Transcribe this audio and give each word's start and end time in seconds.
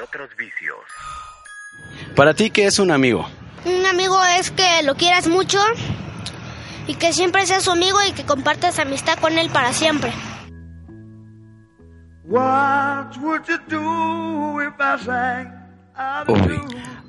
otros 0.00 0.30
vicios. 0.36 0.78
Para 2.16 2.34
ti, 2.34 2.50
¿qué 2.50 2.66
es 2.66 2.78
un 2.78 2.90
amigo? 2.90 3.28
Un 3.64 3.86
amigo 3.86 4.18
es 4.38 4.50
que 4.50 4.82
lo 4.84 4.94
quieras 4.94 5.28
mucho 5.28 5.58
y 6.86 6.94
que 6.94 7.12
siempre 7.12 7.46
seas 7.46 7.64
su 7.64 7.70
amigo 7.70 7.98
y 8.06 8.12
que 8.12 8.24
compartas 8.24 8.78
amistad 8.78 9.18
con 9.18 9.38
él 9.38 9.50
para 9.50 9.72
siempre. 9.72 10.12
Hoy 16.26 16.60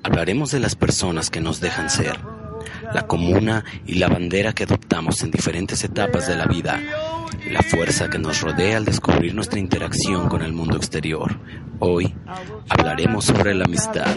hablaremos 0.04 0.52
de 0.52 0.60
las 0.60 0.76
personas 0.76 1.30
que 1.30 1.42
nos 1.42 1.62
dejan 1.62 1.90
ser, 1.90 2.20
la 2.94 3.08
comuna 3.08 3.64
y 3.86 3.96
la 3.96 4.08
bandera 4.08 4.54
que 4.54 4.64
adoptamos 4.64 5.22
en 5.22 5.32
diferentes 5.32 5.84
etapas 5.84 6.28
de 6.28 6.36
la 6.36 6.46
vida, 6.46 6.80
la 7.50 7.62
fuerza 7.64 8.10
que 8.10 8.20
nos 8.20 8.42
rodea 8.42 8.78
al 8.78 8.86
descubrir 8.86 9.34
nuestra 9.34 9.60
interacción 9.60 10.30
con 10.30 10.42
el 10.42 10.54
mundo 10.54 10.78
exterior. 10.78 11.40
Hoy 11.80 12.14
hablaremos 12.70 13.26
sobre 13.26 13.54
la 13.54 13.66
amistad. 13.66 14.16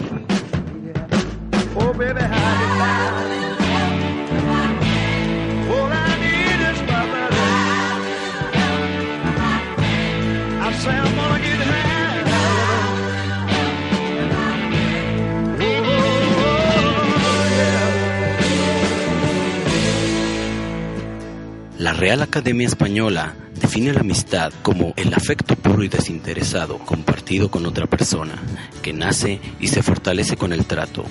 Real 22.05 22.21
Academia 22.21 22.67
Española 22.67 23.33
define 23.59 23.91
la 23.91 24.01
amistad 24.01 24.53
como 24.61 24.93
el 24.95 25.11
afecto 25.15 25.55
puro 25.55 25.83
y 25.83 25.87
desinteresado 25.87 26.77
compartido 26.77 27.49
con 27.49 27.65
otra 27.65 27.87
persona, 27.87 28.35
que 28.83 28.93
nace 28.93 29.39
y 29.59 29.69
se 29.69 29.81
fortalece 29.81 30.37
con 30.37 30.53
el 30.53 30.67
trato. 30.67 31.03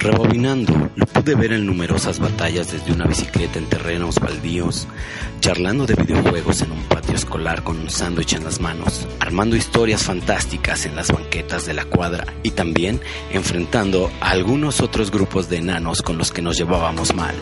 Rebobinando, 0.00 0.90
lo 0.96 1.06
pude 1.06 1.36
ver 1.36 1.52
en 1.52 1.64
numerosas 1.64 2.18
batallas 2.18 2.72
desde 2.72 2.90
una 2.90 3.06
bicicleta 3.06 3.60
en 3.60 3.66
terrenos 3.66 4.18
baldíos, 4.18 4.88
charlando 5.38 5.86
de 5.86 5.94
videojuegos 5.94 6.62
en 6.62 6.72
un 6.72 6.82
patio 6.88 7.14
escolar 7.14 7.62
con 7.62 7.78
un 7.78 7.88
sándwich 7.88 8.32
en 8.32 8.42
las 8.42 8.60
manos, 8.60 9.06
armando 9.20 9.54
historias 9.54 10.02
fantásticas 10.02 10.86
en 10.86 10.96
las 10.96 11.12
banquetas 11.12 11.66
de 11.66 11.74
la 11.74 11.84
cuadra 11.84 12.26
y 12.42 12.50
también 12.50 13.00
enfrentando 13.30 14.10
a 14.20 14.30
algunos 14.30 14.80
otros 14.80 15.12
grupos 15.12 15.48
de 15.48 15.58
enanos 15.58 16.02
con 16.02 16.18
los 16.18 16.32
que 16.32 16.42
nos 16.42 16.56
llevábamos 16.58 17.14
mal. 17.14 17.36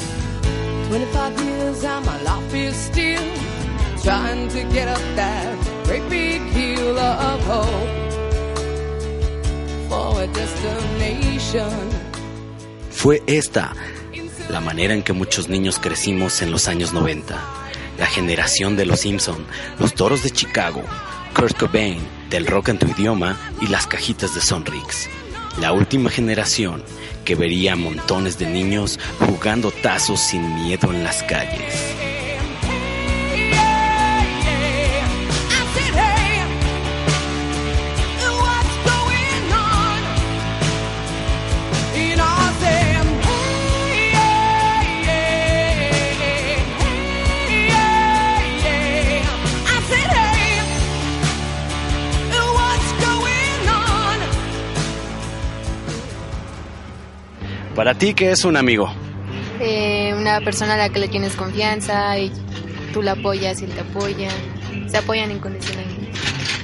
25 0.90 1.67
Fue 12.90 13.22
esta 13.26 13.72
la 14.48 14.60
manera 14.60 14.94
en 14.94 15.02
que 15.02 15.12
muchos 15.12 15.48
niños 15.48 15.78
crecimos 15.78 16.42
en 16.42 16.50
los 16.50 16.66
años 16.66 16.92
90. 16.92 17.38
La 17.98 18.06
generación 18.06 18.76
de 18.76 18.86
los 18.86 19.00
Simpson, 19.00 19.46
los 19.78 19.94
toros 19.94 20.22
de 20.24 20.30
Chicago, 20.30 20.82
Kurt 21.34 21.56
Cobain, 21.56 22.00
del 22.28 22.46
rock 22.46 22.70
en 22.70 22.78
tu 22.78 22.86
idioma 22.88 23.38
y 23.60 23.68
las 23.68 23.86
cajitas 23.86 24.34
de 24.34 24.40
Sonrix. 24.40 25.08
La 25.60 25.72
última 25.72 26.10
generación 26.10 26.82
que 27.24 27.34
vería 27.34 27.74
a 27.74 27.76
montones 27.76 28.38
de 28.38 28.46
niños 28.46 28.98
jugando 29.18 29.70
tazos 29.70 30.20
sin 30.20 30.64
miedo 30.64 30.92
en 30.92 31.04
las 31.04 31.22
calles. 31.24 32.07
Para 57.78 57.94
ti, 57.94 58.12
¿qué 58.12 58.32
es 58.32 58.44
un 58.44 58.56
amigo? 58.56 58.90
Eh, 59.60 60.12
una 60.16 60.40
persona 60.40 60.74
a 60.74 60.76
la 60.76 60.88
que 60.88 60.98
le 60.98 61.06
tienes 61.06 61.36
confianza 61.36 62.18
y 62.18 62.32
tú 62.92 63.02
la 63.02 63.12
apoyas 63.12 63.62
y 63.62 63.66
él 63.66 63.70
te 63.70 63.82
apoya. 63.82 64.30
Se 64.88 64.96
apoyan 64.96 65.30
incondicionalmente. 65.30 66.10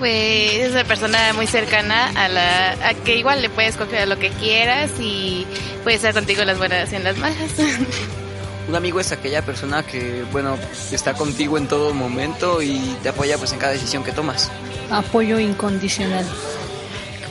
Pues 0.00 0.54
es 0.54 0.72
una 0.72 0.82
persona 0.82 1.32
muy 1.34 1.46
cercana 1.46 2.10
a 2.16 2.28
la 2.28 2.72
a 2.88 2.94
que 2.94 3.16
igual 3.16 3.42
le 3.42 3.48
puedes 3.48 3.76
confiar 3.76 4.02
a 4.02 4.06
lo 4.06 4.18
que 4.18 4.30
quieras 4.30 4.90
y 4.98 5.46
puede 5.84 5.98
estar 5.98 6.14
contigo 6.14 6.40
en 6.40 6.48
las 6.48 6.58
buenas 6.58 6.92
y 6.92 6.96
en 6.96 7.04
las 7.04 7.16
malas. 7.16 7.38
Un 8.68 8.74
amigo 8.74 8.98
es 8.98 9.12
aquella 9.12 9.42
persona 9.42 9.84
que, 9.84 10.24
bueno, 10.32 10.58
está 10.90 11.14
contigo 11.14 11.58
en 11.58 11.68
todo 11.68 11.94
momento 11.94 12.60
y 12.60 12.96
te 13.04 13.10
apoya 13.10 13.38
pues 13.38 13.52
en 13.52 13.60
cada 13.60 13.72
decisión 13.72 14.02
que 14.02 14.10
tomas. 14.10 14.50
apoyo 14.90 15.38
incondicional. 15.38 16.26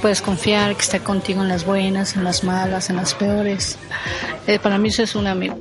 Puedes 0.04 0.22
confiar, 0.22 0.76
que 0.76 0.82
está 0.82 1.00
contigo 1.00 1.44
en 1.44 1.48
las 1.48 1.66
buenas, 1.66 2.18
en 2.18 2.26
las 2.26 2.44
malas, 2.44 2.90
en 2.90 2.98
las 2.98 3.14
peores. 3.14 3.78
Eh, 4.48 4.60
para 4.60 4.78
mí 4.78 4.90
eso 4.90 5.04
es 5.04 5.16
un 5.16 5.28
amigo. 5.28 5.58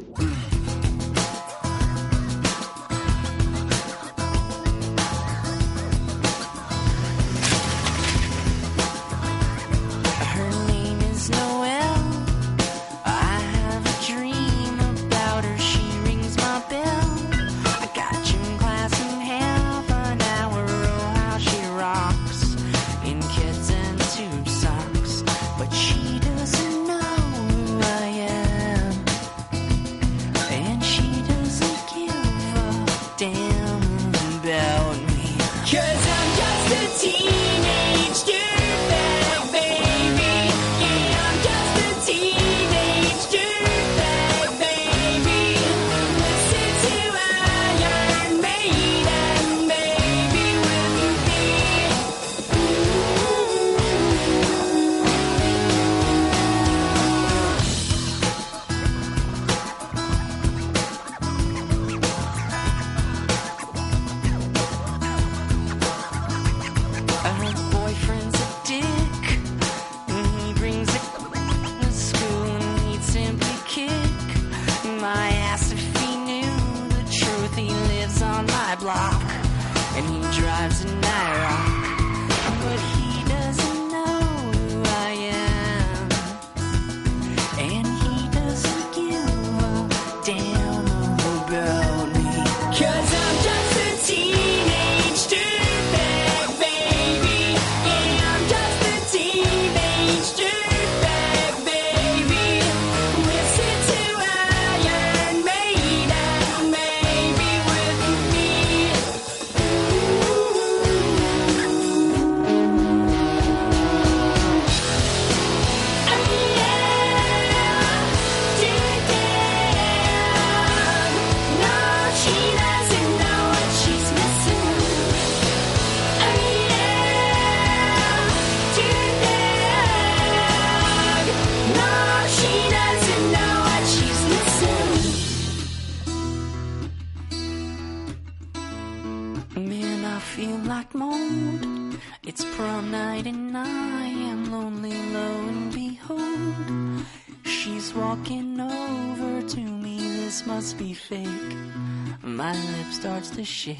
My 152.43 152.55
lip 152.55 152.91
starts 152.91 153.31
to 153.37 153.45
shake. 153.45 153.79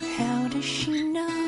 How 0.00 0.48
does 0.48 0.64
she 0.64 1.04
know? 1.04 1.47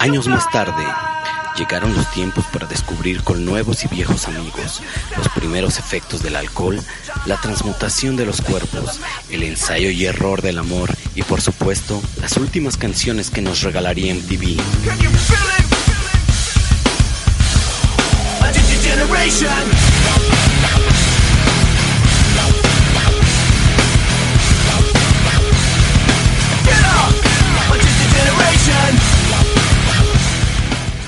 Años 0.00 0.28
más 0.28 0.50
tarde, 0.50 0.84
llegaron 1.56 1.94
los 1.94 2.10
tiempos 2.12 2.44
para 2.46 2.66
descubrir 2.66 3.22
con 3.22 3.44
nuevos 3.44 3.84
y 3.84 3.88
viejos 3.88 4.28
amigos 4.28 4.82
los 5.16 5.28
primeros 5.28 5.78
efectos 5.78 6.22
del 6.22 6.36
alcohol, 6.36 6.80
la 7.26 7.40
transmutación 7.40 8.16
de 8.16 8.26
los 8.26 8.40
cuerpos, 8.40 9.00
el 9.30 9.42
ensayo 9.42 9.90
y 9.90 10.04
error 10.06 10.42
del 10.42 10.58
amor 10.58 10.94
y 11.14 11.22
por 11.22 11.40
supuesto 11.40 12.02
las 12.20 12.36
últimas 12.36 12.76
canciones 12.76 13.30
que 13.30 13.42
nos 13.42 13.62
regalaría 13.62 14.14
MTV. 14.14 14.56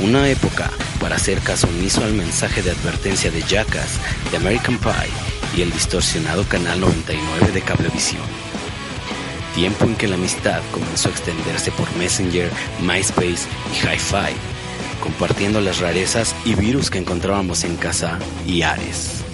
Una 0.06 0.28
época 0.28 0.70
para 1.00 1.16
hacer 1.16 1.40
caso 1.40 1.66
omiso 1.66 2.04
al 2.04 2.12
mensaje 2.12 2.62
de 2.62 2.70
advertencia 2.70 3.28
de 3.32 3.42
Jackass, 3.42 3.98
de 4.30 4.36
American 4.36 4.78
Pie 4.78 4.92
y 5.56 5.62
el 5.62 5.72
distorsionado 5.72 6.44
Canal 6.44 6.78
99 6.78 7.50
de 7.50 7.60
Cablevisión. 7.60 8.22
Tiempo 9.56 9.84
en 9.84 9.96
que 9.96 10.06
la 10.06 10.14
amistad 10.14 10.60
comenzó 10.70 11.08
a 11.08 11.10
extenderse 11.10 11.72
por 11.72 11.92
Messenger, 11.96 12.52
MySpace 12.82 13.48
y 13.72 13.84
Hi-Fi, 13.84 14.36
compartiendo 15.02 15.60
las 15.60 15.80
rarezas 15.80 16.36
y 16.44 16.54
virus 16.54 16.88
que 16.88 16.98
encontrábamos 16.98 17.64
en 17.64 17.74
casa 17.74 18.20
y 18.46 18.62
Ares. 18.62 19.24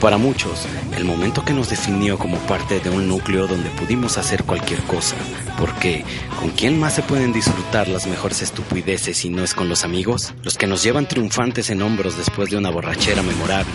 Para 0.00 0.18
muchos, 0.18 0.66
el 0.94 1.04
momento 1.04 1.42
que 1.42 1.54
nos 1.54 1.70
definió 1.70 2.18
como 2.18 2.36
parte 2.40 2.80
de 2.80 2.90
un 2.90 3.08
núcleo 3.08 3.46
donde 3.46 3.70
pudimos 3.70 4.18
hacer 4.18 4.44
cualquier 4.44 4.80
cosa, 4.82 5.16
porque 5.58 6.04
¿con 6.38 6.50
quién 6.50 6.78
más 6.78 6.94
se 6.94 7.02
pueden 7.02 7.32
disfrutar 7.32 7.88
las 7.88 8.06
mejores 8.06 8.42
estupideces 8.42 9.16
si 9.16 9.30
no 9.30 9.42
es 9.42 9.54
con 9.54 9.70
los 9.70 9.84
amigos? 9.84 10.34
Los 10.42 10.58
que 10.58 10.66
nos 10.66 10.82
llevan 10.82 11.08
triunfantes 11.08 11.70
en 11.70 11.80
hombros 11.80 12.18
después 12.18 12.50
de 12.50 12.58
una 12.58 12.68
borrachera 12.68 13.22
memorable, 13.22 13.72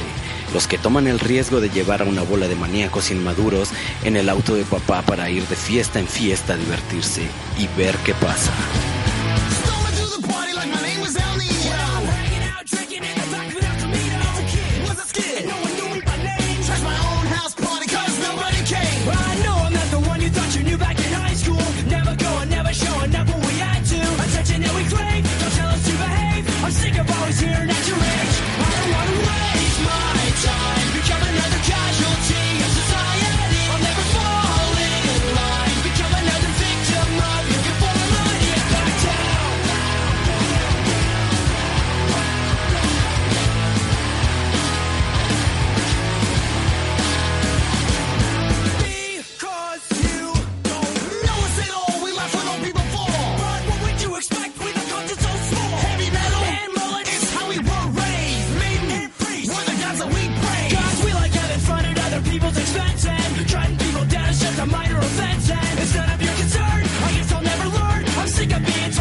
los 0.53 0.67
que 0.67 0.77
toman 0.77 1.07
el 1.07 1.19
riesgo 1.19 1.59
de 1.59 1.69
llevar 1.69 2.03
a 2.03 2.05
una 2.05 2.21
bola 2.21 2.47
de 2.47 2.55
maníacos 2.55 3.09
inmaduros 3.09 3.69
en 4.03 4.15
el 4.15 4.29
auto 4.29 4.53
de 4.53 4.63
papá 4.63 5.01
para 5.01 5.29
ir 5.31 5.47
de 5.47 5.55
fiesta 5.55 5.99
en 5.99 6.07
fiesta 6.07 6.53
a 6.53 6.57
divertirse 6.57 7.23
y 7.57 7.67
ver 7.79 7.95
qué 8.05 8.13
pasa. 8.13 8.51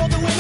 all 0.01 0.09
the 0.09 0.19
way 0.25 0.40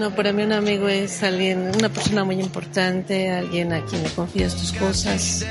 Bueno, 0.00 0.16
para 0.16 0.32
mí 0.32 0.42
un 0.42 0.52
amigo 0.52 0.88
es 0.88 1.22
alguien, 1.22 1.72
una 1.76 1.90
persona 1.90 2.24
muy 2.24 2.40
importante, 2.40 3.30
alguien 3.30 3.70
a 3.74 3.84
quien 3.84 4.02
le 4.02 4.08
confías 4.08 4.56
tus 4.56 4.72
cosas, 4.72 5.44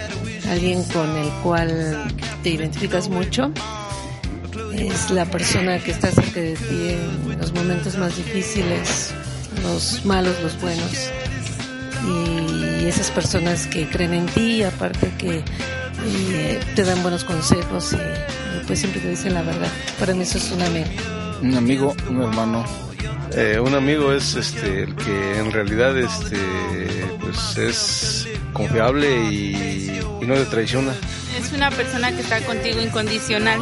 alguien 0.49 0.83
con 0.85 1.07
el 1.17 1.29
cual 1.43 2.15
te 2.41 2.49
identificas 2.49 3.09
mucho. 3.09 3.51
Es 4.73 5.11
la 5.11 5.25
persona 5.25 5.77
que 5.77 5.91
está 5.91 6.09
cerca 6.09 6.39
de 6.39 6.55
ti 6.55 6.97
en 7.29 7.37
los 7.37 7.53
momentos 7.53 7.95
más 7.99 8.17
difíciles, 8.17 9.13
los 9.61 10.03
malos, 10.03 10.35
los 10.41 10.59
buenos. 10.59 11.11
Y 12.07 12.87
esas 12.87 13.11
personas 13.11 13.67
que 13.67 13.87
creen 13.87 14.15
en 14.15 14.25
ti, 14.25 14.63
aparte 14.63 15.11
que 15.19 15.43
eh, 16.07 16.59
te 16.75 16.83
dan 16.85 17.03
buenos 17.03 17.23
consejos 17.23 17.93
y, 17.93 17.97
y 17.97 18.65
pues 18.65 18.79
siempre 18.79 18.99
te 18.99 19.11
dicen 19.11 19.35
la 19.35 19.43
verdad. 19.43 19.69
Para 19.99 20.15
mí 20.15 20.23
eso 20.23 20.39
es 20.39 20.51
un 20.51 20.63
amigo. 20.63 20.89
Un 21.43 21.53
amigo, 21.53 21.95
un 22.09 22.23
hermano. 22.23 22.88
Eh, 23.35 23.59
un 23.59 23.75
amigo 23.75 24.11
es 24.11 24.35
este 24.35 24.83
el 24.83 24.95
que 24.95 25.37
en 25.39 25.51
realidad 25.51 25.95
este 25.97 26.37
pues 27.21 27.57
es 27.57 28.27
confiable 28.53 29.23
y, 29.25 29.99
y 30.21 30.25
no 30.25 30.33
te 30.33 30.45
traiciona. 30.45 30.93
Es 31.39 31.51
una 31.53 31.69
persona 31.69 32.11
que 32.11 32.21
está 32.21 32.41
contigo 32.41 32.81
incondicional. 32.81 33.59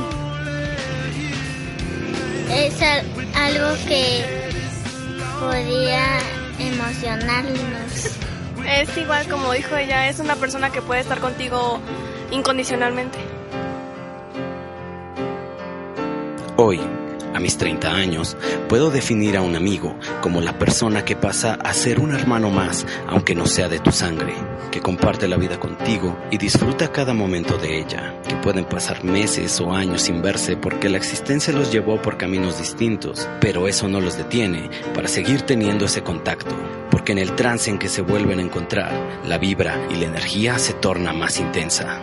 Es 2.49 2.81
al- 2.81 3.05
algo 3.35 3.67
que 3.87 4.23
podría 5.39 6.05
emocionarnos. 6.59 8.09
Es 8.65 8.97
igual 8.97 9.27
como 9.27 9.51
dijo 9.53 9.75
ella, 9.75 10.07
es 10.09 10.19
una 10.19 10.35
persona 10.37 10.71
que 10.71 10.81
puede 10.81 11.01
estar 11.01 11.19
contigo 11.19 11.79
incondicionalmente. 12.31 13.17
Hoy, 16.55 16.79
a 17.37 17.39
mis 17.39 17.57
30 17.57 17.93
años, 17.93 18.35
puedo 18.67 18.89
definir 18.89 19.37
a 19.37 19.41
un 19.41 19.55
amigo 19.55 19.95
como 20.21 20.41
la 20.41 20.57
persona 20.57 21.05
que 21.05 21.15
pasa 21.15 21.53
a 21.53 21.71
ser 21.71 21.99
un 21.99 22.11
hermano 22.11 22.49
más, 22.49 22.85
aunque 23.07 23.35
no 23.35 23.45
sea 23.45 23.69
de 23.69 23.79
tu 23.79 23.91
sangre, 23.91 24.33
que 24.71 24.81
comparte 24.81 25.27
la 25.27 25.37
vida 25.37 25.59
contigo 25.59 26.17
y 26.31 26.37
disfruta 26.37 26.91
cada 26.91 27.13
momento 27.13 27.57
de 27.57 27.77
ella, 27.77 28.19
que 28.27 28.35
pueden 28.37 28.65
pasar 28.65 29.03
meses 29.03 29.61
o 29.61 29.71
años 29.71 30.01
sin 30.01 30.21
verse 30.23 30.57
porque 30.57 30.89
la 30.89 30.97
existencia 30.97 31.53
los 31.53 31.71
llevó 31.71 32.01
por 32.01 32.17
caminos 32.17 32.57
distintos, 32.57 33.29
pero 33.39 33.67
eso 33.67 33.87
no 33.87 34.01
los 34.01 34.17
detiene 34.17 34.71
para 34.95 35.07
seguir 35.07 35.43
teniendo 35.43 35.85
ese 35.85 36.01
contacto, 36.01 36.55
porque 36.89 37.11
en 37.11 37.19
el 37.19 37.35
trance 37.35 37.69
en 37.69 37.77
que 37.77 37.87
se 37.87 38.01
vuelven 38.01 38.39
a 38.39 38.43
encontrar, 38.43 39.21
la 39.25 39.37
vibra 39.37 39.87
y 39.91 39.95
la 39.95 40.07
energía 40.07 40.57
se 40.57 40.73
torna 40.73 41.13
más 41.13 41.39
intensa. 41.39 42.01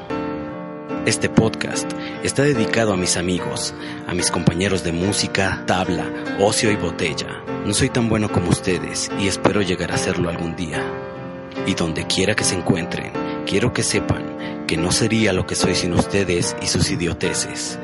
Este 1.06 1.28
podcast 1.28 1.92
está 2.22 2.44
dedicado 2.44 2.94
a 2.94 2.96
mis 2.96 3.18
amigos, 3.18 3.74
a 4.06 4.14
mis 4.14 4.30
compañeros 4.30 4.84
de 4.84 4.92
música, 4.92 5.62
tabla, 5.66 6.10
ocio 6.40 6.70
y 6.70 6.76
botella. 6.76 7.42
No 7.66 7.74
soy 7.74 7.90
tan 7.90 8.08
bueno 8.08 8.32
como 8.32 8.48
ustedes 8.48 9.10
y 9.20 9.28
espero 9.28 9.60
llegar 9.60 9.92
a 9.92 9.98
serlo 9.98 10.30
algún 10.30 10.56
día. 10.56 10.82
Y 11.66 11.74
donde 11.74 12.06
quiera 12.06 12.34
que 12.34 12.44
se 12.44 12.54
encuentren, 12.54 13.12
quiero 13.44 13.74
que 13.74 13.82
sepan 13.82 14.64
que 14.66 14.78
no 14.78 14.90
sería 14.92 15.34
lo 15.34 15.46
que 15.46 15.56
soy 15.56 15.74
sin 15.74 15.92
ustedes 15.92 16.56
y 16.62 16.68
sus 16.68 16.90
idioteces. 16.90 17.78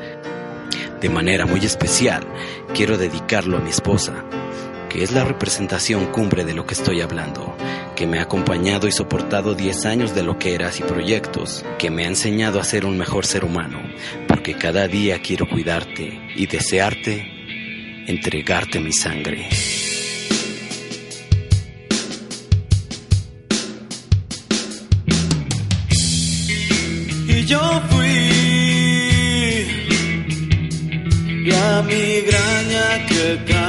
De 0.99 1.09
manera 1.09 1.45
muy 1.45 1.63
especial, 1.63 2.25
quiero 2.73 2.97
dedicarlo 2.97 3.57
a 3.57 3.61
mi 3.61 3.69
esposa, 3.69 4.25
que 4.89 5.03
es 5.03 5.11
la 5.11 5.25
representación 5.25 6.07
cumbre 6.07 6.43
de 6.43 6.55
lo 6.55 6.65
que 6.65 6.73
estoy 6.73 7.01
hablando, 7.01 7.55
que 8.01 8.07
me 8.07 8.17
ha 8.17 8.23
acompañado 8.23 8.87
y 8.87 8.91
soportado 8.91 9.53
10 9.53 9.85
años 9.85 10.15
de 10.15 10.23
lo 10.23 10.39
que 10.39 10.55
eras 10.55 10.79
y 10.79 10.81
proyectos, 10.81 11.63
que 11.77 11.91
me 11.91 12.05
ha 12.05 12.07
enseñado 12.07 12.59
a 12.59 12.63
ser 12.63 12.83
un 12.83 12.97
mejor 12.97 13.27
ser 13.27 13.45
humano, 13.45 13.77
porque 14.27 14.55
cada 14.55 14.87
día 14.87 15.21
quiero 15.21 15.47
cuidarte 15.47 16.19
y 16.35 16.47
desearte, 16.47 17.27
entregarte 18.07 18.79
mi 18.79 18.91
sangre. 18.91 19.47
y 27.27 27.45
yo 27.45 27.81
fui 27.91 28.07
la 31.45 31.83
migraña 31.83 33.05
que 33.07 33.60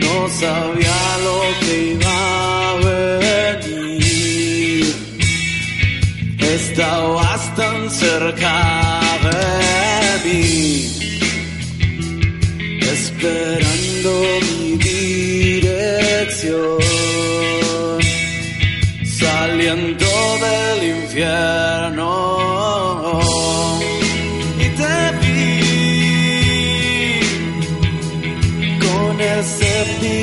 no 0.00 0.16
sabía 0.28 1.00
lo 1.26 1.38
que 1.60 1.72
iba 1.92 2.18
a 2.68 2.72
venir. 3.56 4.84
Estabas 6.38 7.42
tan 7.56 7.78
cerca 7.90 8.81
escéptica 29.82 30.21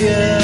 good. 0.00 0.39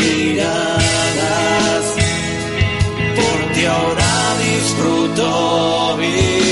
Miradas, 0.00 1.86
por 3.16 3.38
ti 3.54 3.62
ahora 3.64 4.12
disfruto 4.42 5.96
vivir 5.98 6.49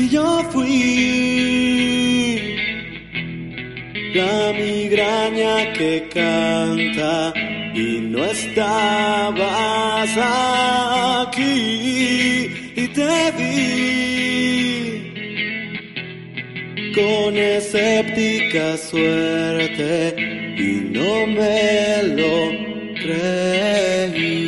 Y 0.00 0.08
yo 0.10 0.28
fui 0.52 0.78
la 4.14 4.52
migraña 4.52 5.72
que 5.72 5.92
canta 6.14 7.32
y 7.74 7.98
no 8.12 8.24
estabas 8.24 10.10
aquí 11.26 11.56
y 12.76 12.84
te 12.98 13.14
vi 13.38 13.52
con 16.94 17.36
escéptica 17.36 18.76
suerte 18.76 20.14
y 20.56 20.70
no 20.96 21.26
me 21.26 22.02
lo 22.18 22.34
creí. 23.02 24.47